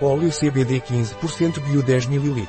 [0.00, 2.48] Óleo CBD 15% Bio 10 ml.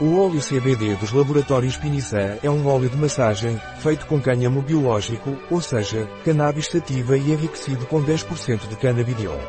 [0.00, 5.36] O óleo CBD dos laboratórios Pinissa é um óleo de massagem, feito com cânhamo biológico,
[5.50, 9.40] ou seja, cannabis sativa e enriquecido com 10% de canabidiol.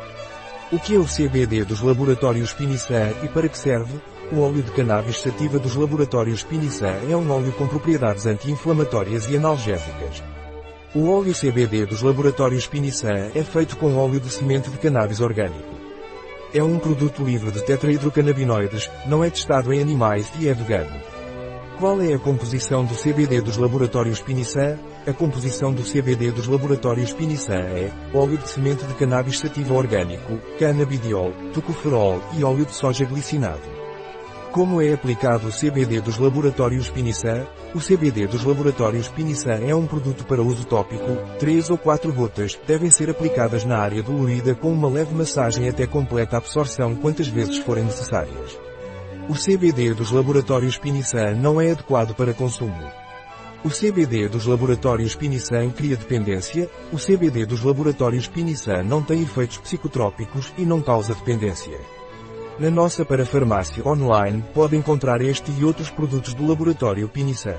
[0.72, 3.94] O que é o CBD dos laboratórios Pinissa e para que serve?
[4.32, 9.36] O óleo de cannabis sativa dos laboratórios Pinissa é um óleo com propriedades anti-inflamatórias e
[9.36, 10.24] analgésicas.
[10.92, 15.77] O óleo CBD dos laboratórios Pinissa é feito com óleo de semente de cannabis orgânico.
[16.52, 20.98] É um produto livre de tetrahidrocannabinoides, não é testado em animais e é vegano.
[21.78, 24.78] Qual é a composição do CBD dos laboratórios Pinissa?
[25.06, 30.38] A composição do CBD dos laboratórios Pinissa é óleo de semente de cannabis sativa orgânico,
[30.58, 33.77] canabidiol, tocoferol e óleo de soja glicinado.
[34.52, 37.46] Como é aplicado o CBD dos laboratórios Pinissa?
[37.74, 41.04] O CBD dos laboratórios Pinissa é um produto para uso tópico,
[41.38, 45.86] 3 ou 4 gotas, devem ser aplicadas na área dolorida com uma leve massagem até
[45.86, 48.58] completa absorção quantas vezes forem necessárias.
[49.28, 52.90] O CBD dos laboratórios Pinissa não é adequado para consumo.
[53.62, 59.58] O CBD dos laboratórios Pinissan cria dependência, o CBD dos laboratórios Pinissan não tem efeitos
[59.58, 61.97] psicotrópicos e não causa dependência.
[62.58, 67.58] Na nossa parafarmácia online pode encontrar este e outros produtos do laboratório Pinissan.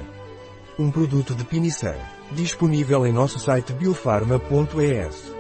[0.78, 1.96] Um produto de Pinissan,
[2.34, 5.39] disponível em nosso site biofarma.es.